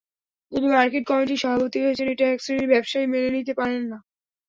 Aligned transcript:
তিনি 0.51 0.67
মার্কেট 0.67 1.03
কমিটির 1.07 1.41
সভাপতি 1.43 1.77
হয়েছেন, 1.83 2.07
এটা 2.13 2.25
একশ্রেণির 2.27 2.71
ব্যবসায়ী 2.73 3.05
মেনে 3.07 3.29
নিতে 3.37 3.53
পারেন 3.59 3.81
না। 3.91 3.97